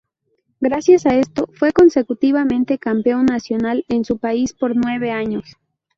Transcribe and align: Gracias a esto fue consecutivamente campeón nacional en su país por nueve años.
Gracias 0.59 1.05
a 1.05 1.13
esto 1.15 1.45
fue 1.53 1.73
consecutivamente 1.73 2.79
campeón 2.79 3.27
nacional 3.27 3.85
en 3.87 4.03
su 4.03 4.17
país 4.17 4.51
por 4.51 4.75
nueve 4.75 5.11
años. 5.11 5.57